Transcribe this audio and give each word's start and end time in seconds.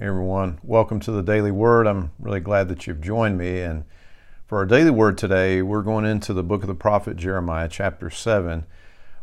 Hey 0.00 0.06
everyone, 0.06 0.58
welcome 0.62 0.98
to 1.00 1.12
the 1.12 1.22
Daily 1.22 1.50
Word. 1.50 1.86
I'm 1.86 2.12
really 2.18 2.40
glad 2.40 2.68
that 2.68 2.86
you've 2.86 3.02
joined 3.02 3.36
me. 3.36 3.60
And 3.60 3.84
for 4.46 4.56
our 4.56 4.64
daily 4.64 4.88
word 4.88 5.18
today, 5.18 5.60
we're 5.60 5.82
going 5.82 6.06
into 6.06 6.32
the 6.32 6.42
book 6.42 6.62
of 6.62 6.68
the 6.68 6.74
prophet 6.74 7.18
Jeremiah, 7.18 7.68
chapter 7.68 8.08
7. 8.08 8.60
I 8.60 8.64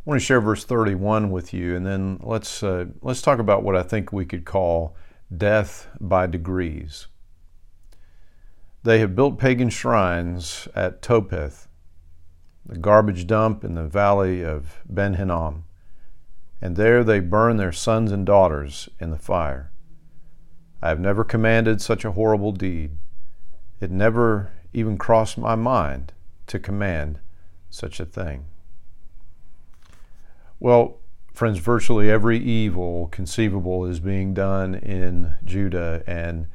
want 0.05 0.21
to 0.21 0.23
share 0.23 0.39
verse 0.39 0.63
31 0.63 1.31
with 1.31 1.51
you, 1.51 1.75
and 1.75 1.83
then 1.83 2.19
let's, 2.21 2.61
uh, 2.61 2.85
let's 3.01 3.23
talk 3.23 3.39
about 3.39 3.63
what 3.63 3.75
I 3.75 3.81
think 3.81 4.13
we 4.13 4.23
could 4.23 4.45
call 4.45 4.95
death 5.35 5.87
by 5.99 6.27
degrees. 6.27 7.07
They 8.83 8.99
have 8.99 9.15
built 9.15 9.39
pagan 9.39 9.71
shrines 9.71 10.67
at 10.75 11.01
Topheth, 11.01 11.67
the 12.63 12.77
garbage 12.77 13.25
dump 13.25 13.63
in 13.63 13.73
the 13.73 13.87
valley 13.87 14.45
of 14.45 14.83
Ben 14.87 15.15
Hinnom, 15.15 15.63
and 16.61 16.75
there 16.75 17.03
they 17.03 17.19
burn 17.19 17.57
their 17.57 17.71
sons 17.71 18.11
and 18.11 18.27
daughters 18.27 18.89
in 18.99 19.09
the 19.09 19.17
fire. 19.17 19.71
I 20.81 20.89
have 20.89 20.99
never 20.99 21.23
commanded 21.23 21.81
such 21.81 22.05
a 22.05 22.11
horrible 22.11 22.51
deed. 22.51 22.91
It 23.79 23.91
never 23.91 24.51
even 24.73 24.97
crossed 24.97 25.37
my 25.37 25.55
mind 25.55 26.13
to 26.47 26.59
command 26.59 27.19
such 27.69 27.99
a 27.99 28.05
thing. 28.05 28.45
Well, 30.59 30.97
friends, 31.33 31.59
virtually 31.59 32.09
every 32.09 32.39
evil 32.39 33.07
conceivable 33.07 33.85
is 33.85 33.99
being 33.99 34.33
done 34.33 34.75
in 34.75 35.35
Judah 35.43 36.03
and 36.07 36.47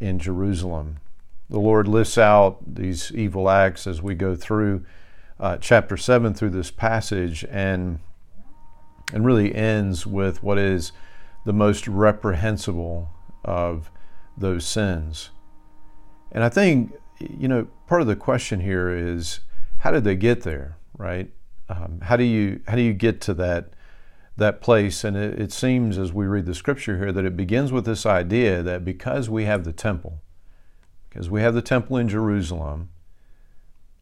in 0.00 0.18
Jerusalem. 0.18 0.98
The 1.48 1.58
Lord 1.60 1.88
lists 1.88 2.18
out 2.18 2.58
these 2.74 3.10
evil 3.12 3.50
acts 3.50 3.86
as 3.86 4.00
we 4.00 4.14
go 4.14 4.36
through 4.36 4.84
uh, 5.38 5.56
chapter 5.56 5.96
7 5.96 6.34
through 6.34 6.50
this 6.50 6.70
passage 6.70 7.44
and, 7.50 7.98
and 9.12 9.24
really 9.24 9.54
ends 9.54 10.06
with 10.06 10.42
what 10.42 10.58
is 10.58 10.92
the 11.44 11.52
most 11.52 11.88
reprehensible 11.88 13.10
of 13.44 13.90
those 14.36 14.66
sins. 14.66 15.30
And 16.32 16.44
I 16.44 16.48
think, 16.48 16.92
you 17.18 17.48
know, 17.48 17.66
part 17.86 18.00
of 18.00 18.06
the 18.06 18.16
question 18.16 18.60
here 18.60 18.90
is 18.90 19.40
how 19.78 19.90
did 19.90 20.04
they 20.04 20.16
get 20.16 20.42
there, 20.42 20.76
right? 20.96 21.30
Um, 21.68 22.00
how 22.02 22.16
do 22.16 22.24
you 22.24 22.60
how 22.66 22.74
do 22.76 22.82
you 22.82 22.92
get 22.92 23.20
to 23.22 23.34
that 23.34 23.72
that 24.36 24.60
place? 24.60 25.04
And 25.04 25.16
it, 25.16 25.40
it 25.40 25.52
seems 25.52 25.98
as 25.98 26.12
we 26.12 26.26
read 26.26 26.46
the 26.46 26.54
scripture 26.54 26.98
here 26.98 27.12
that 27.12 27.24
it 27.24 27.36
begins 27.36 27.72
with 27.72 27.84
this 27.84 28.06
idea 28.06 28.62
that 28.62 28.84
because 28.84 29.30
we 29.30 29.44
have 29.44 29.64
the 29.64 29.72
temple, 29.72 30.20
because 31.08 31.30
we 31.30 31.42
have 31.42 31.54
the 31.54 31.62
temple 31.62 31.96
in 31.96 32.08
Jerusalem, 32.08 32.90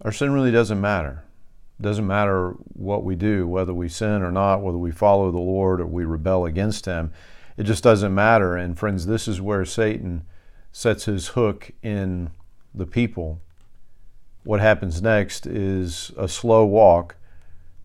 our 0.03 0.13
sin 0.13 0.33
really 0.33 0.51
doesn't 0.53 0.81
matter. 0.81 1.25
It 1.79 1.83
doesn't 1.83 2.07
matter 2.07 2.55
what 2.73 3.05
we 3.05 3.15
do, 3.15 3.47
whether 3.47 3.73
we 3.73 3.89
sin 3.89 4.23
or 4.23 4.33
not, 4.33 4.63
whether 4.63 4.79
we 4.79 4.91
follow 4.91 5.31
the 5.31 5.39
Lord 5.39 5.81
or 5.81 5.87
we 5.87 6.05
rebel 6.05 6.45
against 6.45 6.87
Him. 6.87 7.13
It 7.59 7.65
just 7.65 7.83
doesn't 7.83 8.15
matter. 8.15 8.57
And 8.57 8.79
friends, 8.79 9.07
this 9.07 9.27
is 9.27 9.41
where 9.41 9.65
Satan 9.65 10.25
sets 10.71 11.07
his 11.07 11.29
hook 11.29 11.73
in 11.83 12.31
the 12.73 12.87
people. 12.87 13.41
What 14.45 14.61
happens 14.61 15.03
next 15.03 15.45
is 15.45 16.13
a 16.17 16.29
slow 16.29 16.65
walk 16.65 17.17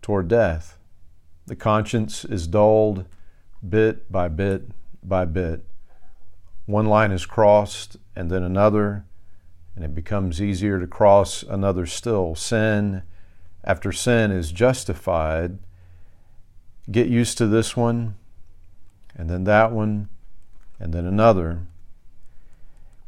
toward 0.00 0.28
death. 0.28 0.78
The 1.46 1.56
conscience 1.56 2.24
is 2.24 2.46
dulled 2.46 3.06
bit 3.68 4.10
by 4.12 4.28
bit 4.28 4.70
by 5.02 5.24
bit. 5.24 5.64
One 6.66 6.86
line 6.86 7.10
is 7.10 7.26
crossed 7.26 7.96
and 8.14 8.30
then 8.30 8.44
another, 8.44 9.04
and 9.74 9.84
it 9.84 9.94
becomes 9.94 10.40
easier 10.40 10.78
to 10.78 10.86
cross 10.86 11.42
another 11.42 11.84
still. 11.84 12.36
Sin 12.36 13.02
after 13.64 13.90
sin 13.90 14.30
is 14.30 14.52
justified. 14.52 15.58
Get 16.90 17.08
used 17.08 17.38
to 17.38 17.48
this 17.48 17.76
one, 17.76 18.14
and 19.16 19.28
then 19.28 19.44
that 19.44 19.72
one, 19.72 20.08
and 20.80 20.92
then 20.92 21.06
another. 21.06 21.66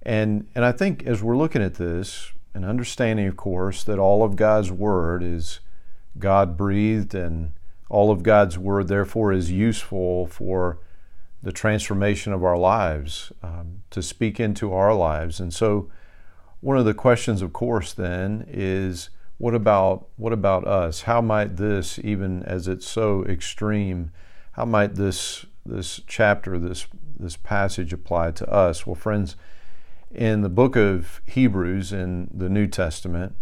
And, 0.03 0.47
and 0.55 0.65
I 0.65 0.73
think 0.73 1.05
as 1.05 1.23
we're 1.23 1.37
looking 1.37 1.63
at 1.63 1.75
this, 1.75 2.33
and 2.55 2.65
understanding, 2.65 3.27
of 3.27 3.37
course, 3.37 3.85
that 3.85 3.99
all 3.99 4.23
of 4.23 4.37
God's 4.37 4.73
Word 4.73 5.23
is 5.23 5.61
God 6.19 6.57
breathed, 6.57 7.15
and 7.15 7.53
all 7.91 8.11
of 8.11 8.23
God's 8.23 8.57
Word, 8.57 8.89
therefore, 8.89 9.33
is 9.33 9.51
useful 9.51 10.27
for 10.27 10.79
the 11.43 11.53
transformation 11.53 12.33
of 12.33 12.43
our 12.43 12.57
lives, 12.57 13.31
um, 13.43 13.83
to 13.91 14.03
speak 14.03 14.41
into 14.41 14.73
our 14.73 14.95
lives. 14.95 15.39
And 15.39 15.53
so, 15.53 15.91
one 16.61 16.79
of 16.79 16.87
the 16.87 16.95
questions, 16.95 17.43
of 17.43 17.53
course, 17.53 17.93
then 17.93 18.47
is 18.49 19.11
what 19.39 19.55
about 19.55 20.09
what 20.17 20.33
about 20.33 20.67
us? 20.67 21.03
How 21.03 21.21
might 21.21 21.57
this, 21.57 21.99
even 22.03 22.43
as 22.45 22.69
it's 22.69 22.89
so 22.89 23.25
extreme, 23.25 24.11
how 24.53 24.65
might 24.65 24.95
this 24.95 25.45
this 25.69 26.01
chapter, 26.07 26.59
this 26.59 26.87
this 27.19 27.37
passage 27.37 27.93
apply 27.93 28.31
to 28.33 28.51
us? 28.51 28.87
Well, 28.87 28.95
friends, 28.95 29.37
in 30.11 30.43
the 30.43 30.49
book 30.49 30.77
of 30.77 31.21
Hebrews 31.27 31.93
in 31.93 32.31
the 32.33 32.49
New 32.49 32.67
Testament, 32.67 33.35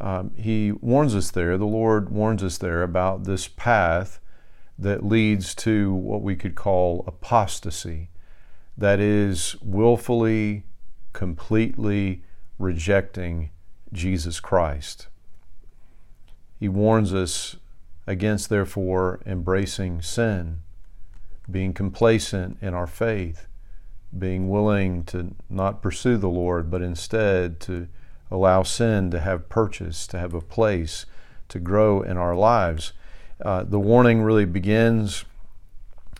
um, 0.00 0.32
he 0.36 0.72
warns 0.72 1.14
us 1.14 1.30
there. 1.30 1.58
The 1.58 1.66
Lord 1.66 2.10
warns 2.10 2.42
us 2.42 2.58
there 2.58 2.82
about 2.82 3.24
this 3.24 3.48
path 3.48 4.20
that 4.78 5.04
leads 5.04 5.54
to 5.56 5.92
what 5.92 6.22
we 6.22 6.36
could 6.36 6.54
call 6.54 7.04
apostasy, 7.06 8.10
that 8.76 9.00
is 9.00 9.56
willfully, 9.60 10.64
completely 11.12 12.22
rejecting 12.58 13.50
Jesus 13.92 14.38
Christ. 14.38 15.08
He 16.60 16.68
warns 16.68 17.12
us 17.12 17.56
against, 18.06 18.48
therefore, 18.48 19.20
embracing 19.26 20.02
sin 20.02 20.60
being 21.50 21.72
complacent 21.72 22.58
in 22.60 22.74
our 22.74 22.86
faith, 22.86 23.46
being 24.16 24.48
willing 24.48 25.04
to 25.04 25.34
not 25.48 25.82
pursue 25.82 26.16
the 26.16 26.28
Lord, 26.28 26.70
but 26.70 26.82
instead 26.82 27.60
to 27.60 27.88
allow 28.30 28.62
sin 28.62 29.10
to 29.10 29.20
have 29.20 29.48
purchase, 29.48 30.06
to 30.08 30.18
have 30.18 30.34
a 30.34 30.40
place, 30.40 31.06
to 31.48 31.58
grow 31.58 32.02
in 32.02 32.16
our 32.16 32.34
lives. 32.34 32.92
Uh, 33.42 33.64
the 33.64 33.80
warning 33.80 34.22
really 34.22 34.44
begins 34.44 35.24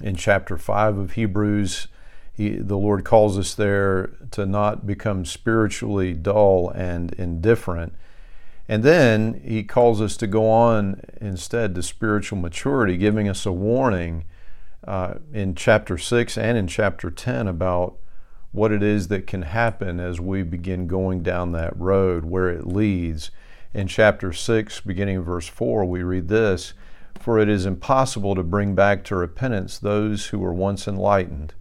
in 0.00 0.16
chapter 0.16 0.56
5 0.56 0.98
of 0.98 1.12
Hebrews. 1.12 1.88
He, 2.32 2.50
the 2.50 2.78
Lord 2.78 3.04
calls 3.04 3.38
us 3.38 3.54
there 3.54 4.10
to 4.30 4.46
not 4.46 4.86
become 4.86 5.24
spiritually 5.24 6.14
dull 6.14 6.70
and 6.70 7.12
indifferent. 7.14 7.94
And 8.68 8.82
then 8.82 9.40
He 9.44 9.64
calls 9.64 10.00
us 10.00 10.16
to 10.18 10.26
go 10.26 10.48
on 10.48 11.00
instead 11.20 11.74
to 11.74 11.82
spiritual 11.82 12.38
maturity, 12.38 12.96
giving 12.96 13.28
us 13.28 13.44
a 13.44 13.52
warning 13.52 14.24
uh, 14.86 15.14
in 15.32 15.54
chapter 15.54 15.98
6 15.98 16.38
and 16.38 16.56
in 16.56 16.66
chapter 16.66 17.10
10 17.10 17.48
about 17.48 17.98
what 18.52 18.72
it 18.72 18.82
is 18.82 19.08
that 19.08 19.26
can 19.26 19.42
happen 19.42 20.00
as 20.00 20.20
we 20.20 20.42
begin 20.42 20.86
going 20.86 21.22
down 21.22 21.52
that 21.52 21.78
road, 21.78 22.24
where 22.24 22.48
it 22.48 22.66
leads. 22.66 23.30
In 23.74 23.86
chapter 23.86 24.32
6, 24.32 24.80
beginning 24.80 25.20
verse 25.20 25.46
4, 25.46 25.84
we 25.84 26.02
read 26.02 26.28
this 26.28 26.72
For 27.20 27.38
it 27.38 27.48
is 27.48 27.66
impossible 27.66 28.34
to 28.34 28.42
bring 28.42 28.74
back 28.74 29.04
to 29.04 29.16
repentance 29.16 29.78
those 29.78 30.26
who 30.26 30.38
were 30.38 30.54
once 30.54 30.88
enlightened, 30.88 31.54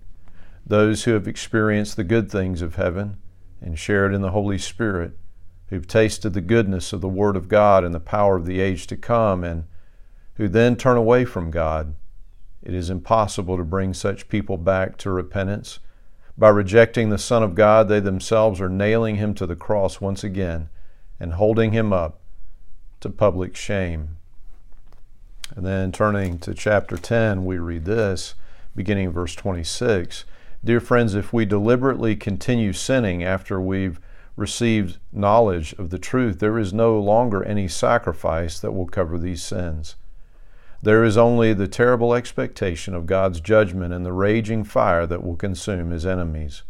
those 0.66 1.04
who 1.04 1.12
have 1.12 1.28
experienced 1.28 1.98
the 1.98 2.04
good 2.04 2.32
things 2.32 2.62
of 2.62 2.76
heaven 2.76 3.18
and 3.62 3.78
shared 3.78 4.14
in 4.14 4.22
the 4.22 4.32
Holy 4.32 4.58
Spirit, 4.58 5.18
who've 5.68 5.88
tasted 5.88 6.30
the 6.30 6.42
goodness 6.42 6.94
of 6.94 7.02
the 7.02 7.10
Word 7.10 7.36
of 7.36 7.50
God 7.50 7.84
and 7.84 7.94
the 7.94 8.00
power 8.00 8.38
of 8.38 8.46
the 8.46 8.62
age 8.62 8.88
to 8.88 8.96
come, 8.96 9.44
and 9.44 9.66
who 10.36 10.48
then 10.48 10.76
turn 10.76 10.96
away 10.96 11.26
from 11.26 11.52
God 11.52 11.96
it 12.68 12.74
is 12.74 12.90
impossible 12.90 13.56
to 13.56 13.64
bring 13.64 13.94
such 13.94 14.28
people 14.28 14.58
back 14.58 14.98
to 14.98 15.10
repentance. 15.10 15.80
By 16.38 16.50
rejecting 16.50 17.10
the 17.10 17.18
Son 17.18 17.42
of 17.42 17.56
God, 17.56 17.88
they 17.88 18.02
themselves 18.02 18.60
are 18.60 18.68
nailing 18.68 19.16
him 19.16 19.34
to 19.36 19.46
the 19.46 19.56
cross 19.56 20.02
once 20.02 20.22
again 20.22 20.68
and 21.18 21.36
holding 21.36 21.72
him 21.72 21.94
up 21.94 22.20
to 23.00 23.10
public 23.10 23.56
shame. 23.56 24.18
And 25.56 25.66
then 25.66 25.94
turning 25.94 26.40
to 26.40 26.54
chapter 26.54 26.98
10, 26.98 27.46
we 27.46 27.58
read 27.58 27.86
this, 27.86 28.36
beginning 28.76 29.12
verse 29.12 29.34
26. 29.34 30.26
Dear 30.62 30.82
friends, 30.82 31.16
if 31.16 31.32
we 31.32 31.46
deliberately 31.46 32.18
continue 32.18 32.74
sinning 32.74 33.24
after 33.24 33.62
we've 33.62 34.02
received 34.36 34.98
knowledge 35.14 35.72
of 35.78 35.90
the 35.90 35.98
truth, 35.98 36.40
there 36.40 36.60
is 36.60 36.74
no 36.74 37.00
longer 37.00 37.46
any 37.46 37.70
sacrifice 37.70 38.60
that 38.60 38.74
will 38.74 38.88
cover 38.88 39.18
these 39.18 39.42
sins. 39.42 39.96
There 40.82 41.04
is 41.04 41.18
only 41.18 41.54
the 41.54 41.68
terrible 41.68 42.14
expectation 42.14 42.94
of 42.94 43.06
God's 43.06 43.40
judgment 43.40 43.94
and 43.94 44.06
the 44.06 44.14
raging 44.14 44.64
fire 44.64 45.08
that 45.08 45.24
will 45.24 45.36
consume 45.36 45.92
his 45.92 46.06
enemies. 46.06 46.64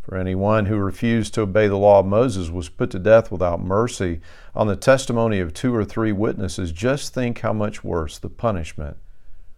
For 0.00 0.16
anyone 0.16 0.66
who 0.66 0.76
refused 0.76 1.34
to 1.34 1.42
obey 1.42 1.66
the 1.66 1.78
law 1.78 2.00
of 2.00 2.06
Moses 2.06 2.50
was 2.50 2.68
put 2.68 2.90
to 2.90 2.98
death 2.98 3.32
without 3.32 3.62
mercy 3.62 4.20
on 4.54 4.66
the 4.66 4.76
testimony 4.76 5.40
of 5.40 5.54
two 5.54 5.74
or 5.74 5.84
three 5.84 6.12
witnesses. 6.12 6.72
Just 6.72 7.14
think 7.14 7.40
how 7.40 7.54
much 7.54 7.82
worse 7.82 8.18
the 8.18 8.28
punishment 8.28 8.98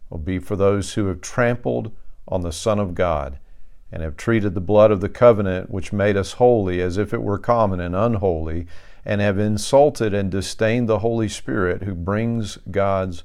will 0.09 0.19
be 0.19 0.39
for 0.39 0.55
those 0.55 0.95
who 0.95 1.07
have 1.07 1.21
trampled 1.21 1.91
on 2.29 2.43
the 2.43 2.53
Son 2.53 2.79
of 2.79 2.95
God 2.95 3.39
and 3.91 4.03
have 4.03 4.17
treated 4.17 4.55
the 4.55 4.61
blood 4.61 4.91
of 4.91 5.01
the 5.01 5.09
covenant 5.09 5.71
which 5.71 5.93
made 5.93 6.17
us 6.17 6.33
holy 6.35 6.81
as 6.81 6.97
if 6.97 7.13
it 7.13 7.23
were 7.23 7.39
common 7.39 7.81
and 7.81 7.95
unholy, 7.95 8.67
and 9.05 9.21
have 9.21 9.39
insulted 9.39 10.13
and 10.13 10.31
disdained 10.31 10.89
the 10.89 11.01
Holy 11.01 11.29
Spirit 11.29 11.83
who 11.83 11.95
brings 11.95 12.59
God's 12.71 13.23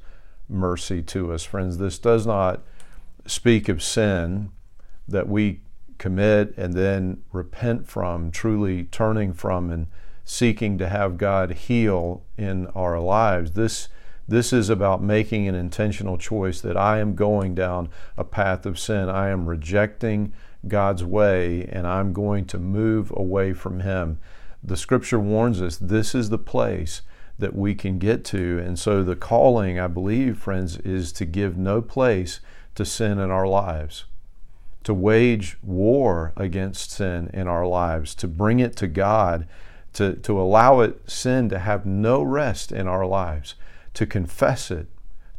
mercy 0.52 1.02
to 1.04 1.34
us. 1.34 1.44
Friends, 1.44 1.78
this 1.78 1.98
does 1.98 2.28
not 2.28 2.62
speak 3.26 3.70
of 3.70 3.82
sin 3.82 4.52
that 5.08 5.28
we 5.28 5.62
commit 5.98 6.58
and 6.58 6.74
then 6.74 7.24
repent 7.32 7.88
from, 7.88 8.32
truly 8.32 8.86
turning 8.86 9.34
from 9.34 9.70
and 9.70 9.88
seeking 10.26 10.78
to 10.78 10.90
have 10.90 11.18
God 11.18 11.52
heal 11.52 12.24
in 12.38 12.68
our 12.68 13.00
lives. 13.00 13.52
This 13.52 13.88
this 14.28 14.54
is 14.54 14.70
about 14.70 15.04
making 15.04 15.48
an 15.48 15.56
intentional 15.56 16.18
choice 16.18 16.62
that 16.62 16.78
I 16.78 17.00
am 17.00 17.16
going 17.16 17.54
down 17.54 17.90
a 18.18 18.24
path 18.24 18.66
of 18.66 18.80
sin. 18.80 19.10
I 19.10 19.28
am 19.28 19.46
rejecting 19.46 20.32
God's 20.68 21.04
way 21.04 21.68
and 21.70 21.86
I'm 21.86 22.14
going 22.14 22.46
to 22.46 22.58
move 22.58 23.12
away 23.16 23.52
from 23.52 23.82
Him. 23.82 24.20
The 24.64 24.78
scripture 24.78 25.20
warns 25.20 25.62
us 25.62 25.76
this 25.76 26.16
is 26.16 26.30
the 26.30 26.38
place 26.38 27.02
that 27.42 27.56
we 27.56 27.76
can 27.76 28.00
get 28.00 28.24
to. 28.26 28.60
And 28.60 28.80
so 28.80 29.04
the 29.04 29.16
calling, 29.16 29.80
I 29.80 29.88
believe, 29.88 30.38
friends, 30.38 30.78
is 30.78 31.12
to 31.14 31.26
give 31.26 31.58
no 31.58 31.82
place 31.82 32.40
to 32.76 32.86
sin 32.86 33.20
in 33.20 33.30
our 33.30 33.48
lives, 33.48 34.06
to 34.84 34.94
wage 34.94 35.58
war 35.62 36.32
against 36.38 36.92
sin 36.92 37.30
in 37.34 37.48
our 37.48 37.68
lives, 37.68 38.16
to 38.16 38.28
bring 38.28 38.60
it 38.60 38.76
to 38.78 38.88
God, 38.88 39.48
to, 39.94 40.16
to 40.16 40.40
allow 40.40 40.80
it, 40.80 41.10
sin 41.10 41.50
to 41.50 41.60
have 41.60 41.86
no 41.86 42.24
rest 42.24 42.72
in 42.72 42.88
our 42.88 43.06
lives, 43.06 43.56
to 43.96 44.06
confess 44.06 44.72
it, 44.72 44.88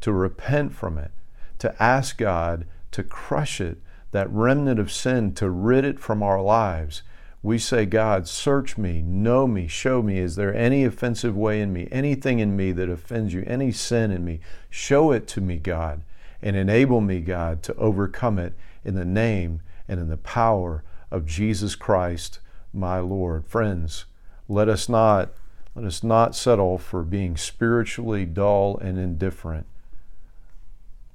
to 0.03 0.13
repent 0.13 0.75
from 0.75 0.99
it, 0.99 1.11
to 1.59 1.83
ask 1.83 2.19
God 2.19 2.67
to 2.91 3.03
crush 3.03 3.61
it, 3.61 3.79
that 4.11 4.29
remnant 4.29 4.79
of 4.79 4.93
sin, 4.93 5.33
to 5.35 5.49
rid 5.49 5.85
it 5.85 5.99
from 5.99 6.23
our 6.23 6.43
lives 6.43 7.03
we 7.43 7.59
say, 7.59 7.87
God, 7.87 8.29
search 8.29 8.79
me, 8.79 9.03
know 9.03 9.49
me, 9.49 9.67
show 9.67 10.01
me. 10.01 10.19
Is 10.19 10.37
there 10.37 10.55
any 10.55 10.85
offensive 10.85 11.37
way 11.37 11.61
in 11.61 11.73
me, 11.73 11.89
anything 11.91 12.39
in 12.39 12.57
me 12.57 12.71
that 12.73 12.89
offends 12.89 13.35
you, 13.35 13.43
any 13.47 13.73
sin 13.73 14.13
in 14.13 14.25
me? 14.25 14.39
Show 14.71 15.11
it 15.11 15.27
to 15.29 15.41
me, 15.41 15.57
God, 15.57 16.03
and 16.41 16.55
enable 16.55 17.01
me, 17.01 17.21
God, 17.21 17.63
to 17.65 17.75
overcome 17.75 18.39
it 18.39 18.55
in 18.85 18.95
the 18.95 19.05
name 19.05 19.61
and 19.89 19.99
in 19.99 20.09
the 20.09 20.17
power 20.17 20.85
of 21.11 21.27
Jesus 21.27 21.75
Christ, 21.75 22.39
my 22.73 23.01
Lord. 23.01 23.45
Friends, 23.45 24.05
let 24.49 24.69
us 24.69 24.89
not 24.89 25.31
let 25.75 25.87
us 25.87 26.05
not 26.05 26.37
settle 26.37 26.77
for 26.77 27.03
being 27.03 27.37
spiritually 27.37 28.27
dull 28.27 28.77
and 28.77 28.99
indifferent. 28.99 29.67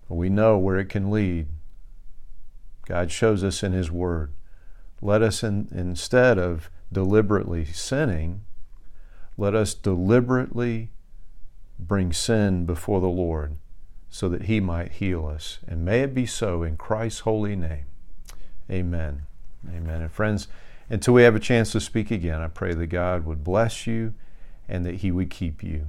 We 0.09 0.29
know 0.29 0.57
where 0.57 0.79
it 0.79 0.89
can 0.89 1.11
lead. 1.11 1.47
God 2.87 3.11
shows 3.11 3.43
us 3.43 3.61
in 3.61 3.73
His 3.73 3.91
Word. 3.91 4.31
Let 5.01 5.21
us, 5.21 5.43
in, 5.43 5.67
instead 5.71 6.37
of 6.37 6.69
deliberately 6.91 7.65
sinning, 7.65 8.41
let 9.37 9.53
us 9.53 9.73
deliberately 9.73 10.91
bring 11.79 12.11
sin 12.11 12.65
before 12.65 12.99
the 12.99 13.07
Lord 13.07 13.57
so 14.09 14.29
that 14.29 14.43
He 14.43 14.59
might 14.59 14.93
heal 14.93 15.27
us. 15.27 15.59
And 15.67 15.85
may 15.85 16.01
it 16.01 16.13
be 16.13 16.25
so 16.25 16.63
in 16.63 16.77
Christ's 16.77 17.21
holy 17.21 17.55
name. 17.55 17.85
Amen. 18.69 19.23
Amen. 19.67 20.01
And 20.01 20.11
friends, 20.11 20.47
until 20.89 21.13
we 21.13 21.23
have 21.23 21.35
a 21.35 21.39
chance 21.39 21.71
to 21.73 21.79
speak 21.79 22.11
again, 22.11 22.41
I 22.41 22.47
pray 22.47 22.73
that 22.73 22.87
God 22.87 23.25
would 23.25 23.43
bless 23.43 23.85
you 23.85 24.13
and 24.67 24.85
that 24.85 24.95
He 24.95 25.11
would 25.11 25.29
keep 25.29 25.63
you. 25.63 25.87